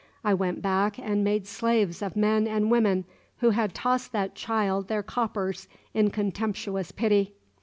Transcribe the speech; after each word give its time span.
I 0.23 0.33
went 0.33 0.63
back 0.63 0.97
and 0.97 1.23
made 1.23 1.45
slaves 1.45 2.01
of 2.01 2.15
men 2.15 2.47
and 2.47 2.71
women 2.71 3.05
who 3.37 3.51
had 3.51 3.75
tossed 3.75 4.11
that 4.13 4.33
child 4.33 4.87
their 4.87 5.03
coppers 5.03 5.67
in 5.93 6.09
contemptuous 6.09 6.91
pity. 6.91 7.35